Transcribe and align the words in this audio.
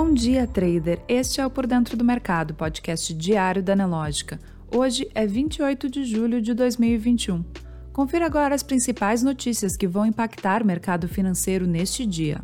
Bom 0.00 0.14
dia, 0.14 0.46
trader. 0.46 1.00
Este 1.08 1.40
é 1.40 1.44
o 1.44 1.50
Por 1.50 1.66
Dentro 1.66 1.96
do 1.96 2.04
Mercado, 2.04 2.54
podcast 2.54 3.12
diário 3.12 3.60
da 3.60 3.74
Nelógica. 3.74 4.38
Hoje 4.72 5.10
é 5.12 5.26
28 5.26 5.90
de 5.90 6.04
julho 6.04 6.40
de 6.40 6.54
2021. 6.54 7.44
Confira 7.92 8.24
agora 8.24 8.54
as 8.54 8.62
principais 8.62 9.24
notícias 9.24 9.76
que 9.76 9.88
vão 9.88 10.06
impactar 10.06 10.62
o 10.62 10.64
mercado 10.64 11.08
financeiro 11.08 11.66
neste 11.66 12.06
dia. 12.06 12.40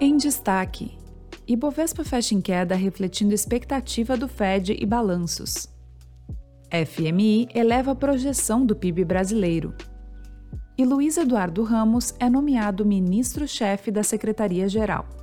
Em 0.00 0.16
destaque: 0.16 0.96
Ibovespa 1.46 2.04
fecha 2.04 2.34
em 2.34 2.40
queda 2.40 2.74
refletindo 2.74 3.34
expectativa 3.34 4.16
do 4.16 4.28
Fed 4.28 4.78
e 4.80 4.86
balanços. 4.86 5.68
FMI 6.72 7.48
eleva 7.54 7.90
a 7.90 7.94
projeção 7.94 8.64
do 8.64 8.74
PIB 8.74 9.04
brasileiro 9.04 9.74
e 10.78 10.84
Luiz 10.84 11.16
Eduardo 11.16 11.64
Ramos 11.64 12.14
é 12.20 12.30
nomeado 12.30 12.86
ministro-chefe 12.86 13.90
da 13.90 14.04
Secretaria-Geral. 14.04 15.17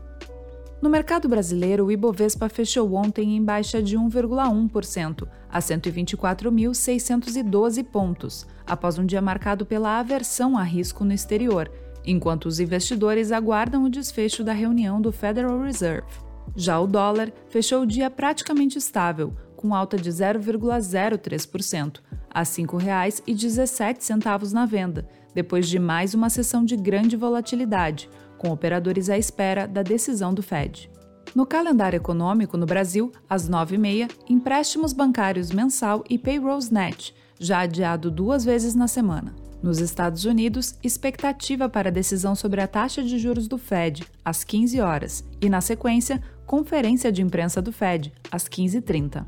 No 0.86 0.92
mercado 0.92 1.28
brasileiro, 1.28 1.88
o 1.88 1.92
Ibovespa 1.92 2.48
fechou 2.48 2.94
ontem 2.94 3.36
em 3.36 3.44
baixa 3.44 3.82
de 3.82 3.98
1,1%, 3.98 5.28
a 5.50 5.58
124.612 5.58 7.84
pontos, 7.86 8.46
após 8.68 9.00
um 9.00 9.06
dia 9.06 9.20
marcado 9.20 9.66
pela 9.66 9.98
aversão 9.98 10.56
a 10.56 10.62
risco 10.62 11.04
no 11.04 11.12
exterior, 11.12 11.72
enquanto 12.06 12.46
os 12.46 12.60
investidores 12.60 13.32
aguardam 13.32 13.84
o 13.84 13.90
desfecho 13.90 14.44
da 14.44 14.54
reunião 14.54 15.02
do 15.02 15.12
Federal 15.12 15.60
Reserve. 15.60 16.20
Já 16.56 16.80
o 16.80 16.86
dólar 16.86 17.34
fechou 17.50 17.82
o 17.82 17.88
dia 17.88 18.12
praticamente 18.12 18.78
estável, 18.78 19.34
com 19.56 19.74
alta 19.74 19.98
de 19.98 20.12
0,03%, 20.12 22.00
a 22.36 22.40
R$ 22.40 22.46
5,17 22.46 24.52
na 24.52 24.66
venda, 24.66 25.08
depois 25.34 25.70
de 25.70 25.80
mais 25.80 26.14
uma 26.14 26.30
sessão 26.30 26.66
de 26.66 26.76
grande 26.76 27.16
volatilidade, 27.16 28.10
com 28.38 28.52
operadores 28.52 29.10
à 29.10 29.18
espera 29.18 29.66
da 29.66 29.82
decisão 29.82 30.34
do 30.34 30.44
Fed. 30.44 30.92
No 31.34 31.46
calendário 31.46 31.96
econômico 31.96 32.58
no 32.58 32.66
Brasil, 32.66 33.10
às 33.30 33.50
9h30, 33.50 34.12
empréstimos 34.30 34.92
bancários 34.92 35.50
mensal 35.50 36.04
e 36.10 36.18
payrolls 36.18 36.70
net, 36.70 37.16
já 37.40 37.62
adiado 37.62 38.12
duas 38.12 38.44
vezes 38.44 38.76
na 38.76 38.90
semana. 38.90 39.34
Nos 39.64 39.80
Estados 39.80 40.26
Unidos, 40.26 40.78
expectativa 40.84 41.70
para 41.70 41.88
a 41.88 41.92
decisão 41.92 42.36
sobre 42.36 42.60
a 42.60 42.68
taxa 42.68 43.02
de 43.02 43.18
juros 43.18 43.48
do 43.48 43.58
Fed, 43.58 44.04
às 44.24 44.44
15 44.44 44.82
horas, 44.82 45.24
e, 45.42 45.50
na 45.50 45.62
sequência, 45.62 46.22
conferência 46.46 47.14
de 47.14 47.22
imprensa 47.22 47.62
do 47.62 47.72
Fed, 47.72 48.12
às 48.30 48.44
15h30. 48.48 49.26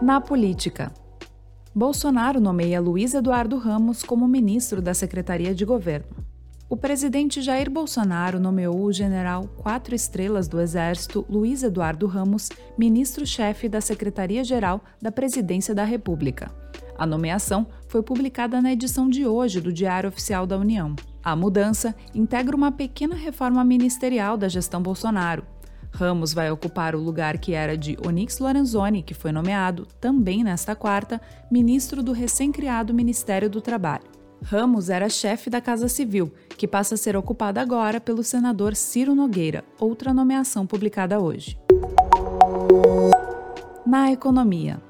Na 0.00 0.20
política. 0.20 0.92
Bolsonaro 1.74 2.40
nomeia 2.40 2.80
Luiz 2.80 3.14
Eduardo 3.14 3.58
Ramos 3.58 4.00
como 4.04 4.28
ministro 4.28 4.80
da 4.80 4.94
Secretaria 4.94 5.52
de 5.52 5.64
Governo. 5.64 6.06
O 6.68 6.76
presidente 6.76 7.42
Jair 7.42 7.68
Bolsonaro 7.68 8.38
nomeou 8.38 8.80
o 8.80 8.92
general 8.92 9.48
quatro 9.56 9.96
estrelas 9.96 10.46
do 10.46 10.60
Exército 10.60 11.26
Luiz 11.28 11.64
Eduardo 11.64 12.06
Ramos 12.06 12.48
ministro-chefe 12.78 13.68
da 13.68 13.80
Secretaria-Geral 13.80 14.80
da 15.02 15.10
Presidência 15.10 15.74
da 15.74 15.82
República. 15.82 16.48
A 16.96 17.04
nomeação 17.04 17.66
foi 17.88 18.00
publicada 18.00 18.62
na 18.62 18.72
edição 18.72 19.08
de 19.08 19.26
hoje 19.26 19.60
do 19.60 19.72
Diário 19.72 20.08
Oficial 20.08 20.46
da 20.46 20.56
União. 20.56 20.94
A 21.24 21.34
mudança 21.34 21.92
integra 22.14 22.56
uma 22.56 22.70
pequena 22.70 23.16
reforma 23.16 23.64
ministerial 23.64 24.36
da 24.36 24.48
gestão 24.48 24.80
Bolsonaro, 24.80 25.44
Ramos 25.90 26.32
vai 26.32 26.50
ocupar 26.50 26.94
o 26.94 27.00
lugar 27.00 27.38
que 27.38 27.54
era 27.54 27.76
de 27.76 27.96
Onyx 28.06 28.38
Lorenzoni, 28.38 29.02
que 29.02 29.14
foi 29.14 29.32
nomeado, 29.32 29.86
também 30.00 30.44
nesta 30.44 30.74
quarta, 30.74 31.20
ministro 31.50 32.02
do 32.02 32.12
recém-criado 32.12 32.94
Ministério 32.94 33.50
do 33.50 33.60
Trabalho. 33.60 34.04
Ramos 34.42 34.88
era 34.88 35.08
chefe 35.08 35.50
da 35.50 35.60
Casa 35.60 35.88
Civil, 35.88 36.32
que 36.56 36.68
passa 36.68 36.94
a 36.94 36.98
ser 36.98 37.16
ocupada 37.16 37.60
agora 37.60 38.00
pelo 38.00 38.22
senador 38.22 38.76
Ciro 38.76 39.14
Nogueira, 39.14 39.64
outra 39.80 40.14
nomeação 40.14 40.66
publicada 40.66 41.18
hoje. 41.18 41.58
Na 43.84 44.12
economia. 44.12 44.80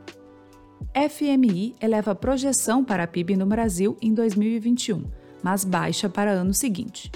FMI 0.95 1.77
eleva 1.81 2.15
projeção 2.15 2.85
para 2.85 3.05
a 3.05 3.07
PIB 3.07 3.37
no 3.37 3.47
Brasil 3.47 3.97
em 4.03 4.13
2021, 4.13 5.05
mas 5.43 5.65
baixa 5.65 6.09
para 6.09 6.33
ano 6.33 6.53
seguinte. 6.53 7.11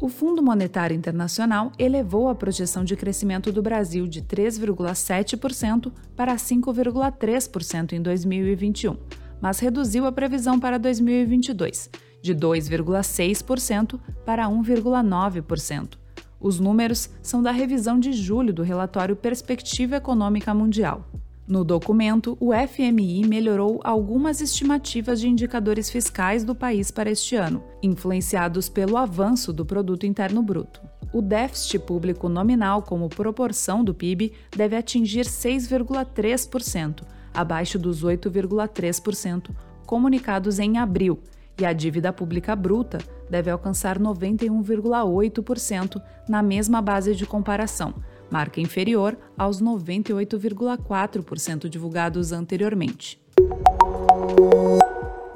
O 0.00 0.08
Fundo 0.08 0.42
Monetário 0.42 0.96
Internacional 0.96 1.70
elevou 1.78 2.28
a 2.28 2.34
projeção 2.34 2.84
de 2.84 2.96
crescimento 2.96 3.52
do 3.52 3.62
Brasil 3.62 4.06
de 4.06 4.22
3,7% 4.22 5.92
para 6.16 6.34
5,3% 6.34 7.92
em 7.92 8.02
2021, 8.02 8.96
mas 9.40 9.60
reduziu 9.60 10.04
a 10.06 10.12
previsão 10.12 10.58
para 10.58 10.78
2022, 10.78 11.90
de 12.20 12.34
2,6% 12.34 14.00
para 14.24 14.46
1,9%. 14.48 15.98
Os 16.40 16.60
números 16.60 17.08
são 17.22 17.42
da 17.42 17.52
revisão 17.52 17.98
de 17.98 18.12
julho 18.12 18.52
do 18.52 18.62
relatório 18.62 19.16
Perspectiva 19.16 19.96
Econômica 19.96 20.52
Mundial. 20.52 21.08
No 21.46 21.62
documento, 21.62 22.38
o 22.40 22.52
FMI 22.54 23.26
melhorou 23.26 23.78
algumas 23.84 24.40
estimativas 24.40 25.20
de 25.20 25.28
indicadores 25.28 25.90
fiscais 25.90 26.42
do 26.42 26.54
país 26.54 26.90
para 26.90 27.10
este 27.10 27.36
ano, 27.36 27.62
influenciados 27.82 28.70
pelo 28.70 28.96
avanço 28.96 29.52
do 29.52 29.66
produto 29.66 30.06
interno 30.06 30.42
bruto. 30.42 30.80
O 31.12 31.20
déficit 31.20 31.80
público 31.80 32.30
nominal 32.30 32.80
como 32.80 33.10
proporção 33.10 33.84
do 33.84 33.92
PIB 33.92 34.32
deve 34.56 34.74
atingir 34.74 35.26
6,3%, 35.26 37.02
abaixo 37.34 37.78
dos 37.78 38.02
8,3% 38.02 39.50
comunicados 39.84 40.58
em 40.58 40.78
abril, 40.78 41.20
e 41.60 41.66
a 41.66 41.74
dívida 41.74 42.12
pública 42.12 42.56
bruta 42.56 42.98
deve 43.28 43.50
alcançar 43.50 43.98
91,8% 43.98 46.00
na 46.26 46.42
mesma 46.42 46.80
base 46.80 47.14
de 47.14 47.26
comparação, 47.26 47.92
marca 48.34 48.60
inferior 48.60 49.16
aos 49.38 49.62
98,4% 49.62 51.68
divulgados 51.68 52.32
anteriormente. 52.32 53.22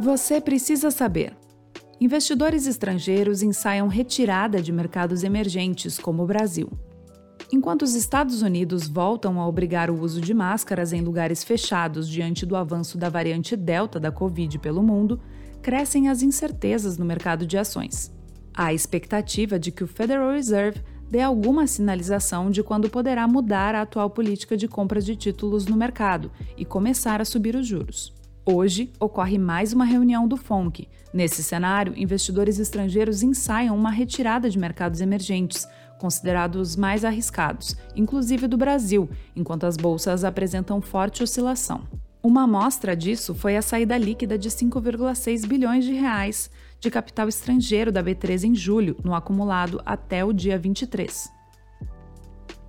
Você 0.00 0.40
precisa 0.40 0.90
saber. 0.90 1.36
Investidores 2.00 2.66
estrangeiros 2.66 3.40
ensaiam 3.40 3.86
retirada 3.86 4.60
de 4.60 4.72
mercados 4.72 5.22
emergentes, 5.22 5.96
como 5.96 6.24
o 6.24 6.26
Brasil. 6.26 6.68
Enquanto 7.52 7.82
os 7.82 7.94
Estados 7.94 8.42
Unidos 8.42 8.88
voltam 8.88 9.40
a 9.40 9.46
obrigar 9.46 9.92
o 9.92 10.00
uso 10.00 10.20
de 10.20 10.34
máscaras 10.34 10.92
em 10.92 11.00
lugares 11.00 11.44
fechados 11.44 12.08
diante 12.08 12.44
do 12.44 12.56
avanço 12.56 12.98
da 12.98 13.08
variante 13.08 13.54
Delta 13.54 14.00
da 14.00 14.10
Covid 14.10 14.58
pelo 14.58 14.82
mundo, 14.82 15.20
crescem 15.62 16.08
as 16.08 16.20
incertezas 16.20 16.98
no 16.98 17.04
mercado 17.04 17.46
de 17.46 17.56
ações. 17.56 18.12
Há 18.52 18.74
expectativa 18.74 19.56
de 19.56 19.70
que 19.70 19.84
o 19.84 19.86
Federal 19.86 20.32
Reserve 20.32 20.82
dê 21.10 21.20
alguma 21.20 21.66
sinalização 21.66 22.50
de 22.50 22.62
quando 22.62 22.90
poderá 22.90 23.26
mudar 23.26 23.74
a 23.74 23.82
atual 23.82 24.10
política 24.10 24.56
de 24.56 24.68
compra 24.68 25.00
de 25.00 25.16
títulos 25.16 25.66
no 25.66 25.76
mercado 25.76 26.30
e 26.56 26.64
começar 26.64 27.20
a 27.20 27.24
subir 27.24 27.56
os 27.56 27.66
juros. 27.66 28.14
Hoje 28.44 28.92
ocorre 28.98 29.38
mais 29.38 29.72
uma 29.72 29.84
reunião 29.84 30.26
do 30.26 30.36
FONC. 30.36 30.88
Nesse 31.12 31.42
cenário, 31.42 31.94
investidores 31.96 32.58
estrangeiros 32.58 33.22
ensaiam 33.22 33.76
uma 33.76 33.90
retirada 33.90 34.48
de 34.48 34.58
mercados 34.58 35.00
emergentes, 35.00 35.66
considerados 35.98 36.76
mais 36.76 37.04
arriscados, 37.04 37.76
inclusive 37.96 38.46
do 38.46 38.56
Brasil, 38.56 39.08
enquanto 39.34 39.64
as 39.64 39.76
bolsas 39.76 40.24
apresentam 40.24 40.80
forte 40.80 41.22
oscilação. 41.22 41.82
Uma 42.22 42.42
amostra 42.42 42.96
disso 42.96 43.32
foi 43.34 43.56
a 43.56 43.62
saída 43.62 43.96
líquida 43.96 44.36
de 44.36 44.50
5,6 44.50 45.46
bilhões 45.46 45.84
de 45.84 45.92
reais 45.92 46.50
de 46.80 46.90
capital 46.90 47.28
estrangeiro 47.28 47.92
da 47.92 48.02
B3 48.02 48.44
em 48.44 48.54
julho, 48.54 48.96
no 49.04 49.14
acumulado 49.14 49.80
até 49.86 50.24
o 50.24 50.32
dia 50.32 50.58
23. 50.58 51.30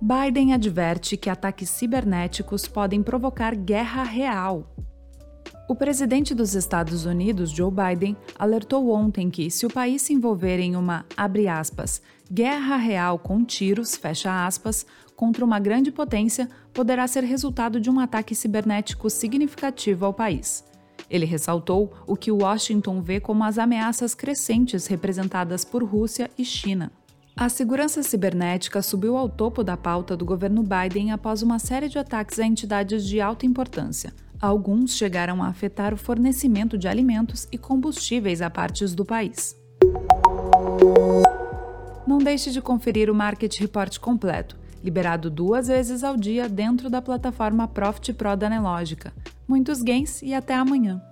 Biden 0.00 0.54
adverte 0.54 1.16
que 1.16 1.28
ataques 1.28 1.68
cibernéticos 1.68 2.66
podem 2.66 3.02
provocar 3.02 3.54
guerra 3.54 4.02
real. 4.04 4.72
O 5.68 5.74
presidente 5.74 6.34
dos 6.34 6.54
Estados 6.54 7.04
Unidos, 7.04 7.50
Joe 7.50 7.70
Biden, 7.70 8.16
alertou 8.36 8.90
ontem 8.90 9.30
que, 9.30 9.48
se 9.50 9.64
o 9.64 9.70
país 9.70 10.02
se 10.02 10.12
envolver 10.12 10.58
em 10.58 10.74
uma, 10.74 11.06
aspas, 11.16 12.02
guerra 12.28 12.76
real 12.76 13.18
com 13.18 13.44
tiros, 13.44 13.96
aspas, 14.26 14.84
contra 15.14 15.44
uma 15.44 15.60
grande 15.60 15.92
potência, 15.92 16.48
poderá 16.72 17.06
ser 17.06 17.22
resultado 17.22 17.80
de 17.80 17.88
um 17.88 18.00
ataque 18.00 18.34
cibernético 18.34 19.08
significativo 19.08 20.06
ao 20.06 20.12
país. 20.12 20.64
Ele 21.08 21.24
ressaltou 21.24 21.92
o 22.06 22.16
que 22.16 22.32
Washington 22.32 23.00
vê 23.00 23.20
como 23.20 23.44
as 23.44 23.58
ameaças 23.58 24.14
crescentes 24.14 24.86
representadas 24.86 25.64
por 25.64 25.84
Rússia 25.84 26.30
e 26.36 26.44
China. 26.44 26.90
A 27.36 27.48
segurança 27.48 28.02
cibernética 28.02 28.82
subiu 28.82 29.16
ao 29.16 29.28
topo 29.28 29.62
da 29.62 29.76
pauta 29.76 30.16
do 30.16 30.24
governo 30.24 30.62
Biden 30.62 31.12
após 31.12 31.42
uma 31.42 31.58
série 31.58 31.88
de 31.88 31.98
ataques 31.98 32.38
a 32.38 32.44
entidades 32.44 33.06
de 33.06 33.20
alta 33.20 33.46
importância. 33.46 34.12
Alguns 34.40 34.96
chegaram 34.96 35.42
a 35.42 35.48
afetar 35.48 35.92
o 35.92 35.98
fornecimento 35.98 36.78
de 36.78 36.88
alimentos 36.88 37.46
e 37.52 37.58
combustíveis 37.58 38.40
a 38.40 38.48
partes 38.48 38.94
do 38.94 39.04
país. 39.04 39.54
Não 42.06 42.16
deixe 42.16 42.50
de 42.50 42.62
conferir 42.62 43.10
o 43.10 43.14
Market 43.14 43.58
Report 43.58 43.98
completo, 43.98 44.56
liberado 44.82 45.28
duas 45.28 45.68
vezes 45.68 46.02
ao 46.02 46.16
dia 46.16 46.48
dentro 46.48 46.88
da 46.88 47.02
plataforma 47.02 47.68
Profit 47.68 48.14
Pro 48.14 48.34
da 48.34 48.48
Nelogica. 48.48 49.12
Muitos 49.46 49.82
gains 49.82 50.22
e 50.22 50.32
até 50.32 50.54
amanhã. 50.54 51.02